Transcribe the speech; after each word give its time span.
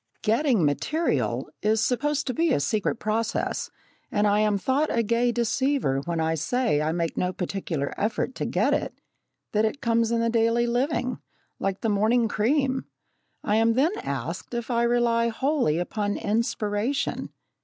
"Getting 0.23 0.65
material" 0.65 1.51
is 1.61 1.79
supposed 1.79 2.25
to 2.25 2.33
be 2.33 2.51
a 2.51 2.59
secret 2.59 2.95
process, 2.95 3.69
and 4.11 4.25
I 4.25 4.39
am 4.39 4.57
thought 4.57 4.89
a 4.89 5.03
gay 5.03 5.31
deceiver 5.31 5.99
when 6.05 6.19
I 6.19 6.33
say 6.33 6.81
I 6.81 6.91
make 6.91 7.17
no 7.17 7.31
particular 7.31 7.93
effort 7.99 8.33
to 8.37 8.45
get 8.47 8.73
it 8.73 8.95
that 9.51 9.63
it 9.63 9.79
comes 9.79 10.09
in 10.09 10.19
the 10.19 10.31
daily 10.31 10.65
living 10.65 11.19
like 11.59 11.81
the 11.81 11.89
morning 11.89 12.27
cream! 12.27 12.85
I 13.43 13.57
am 13.57 13.73
then 13.73 13.91
asked 13.99 14.55
if 14.55 14.71
I 14.71 14.81
rely 14.81 15.27
wholly 15.27 15.77
upon 15.77 16.17
"inspiration." 16.17 17.29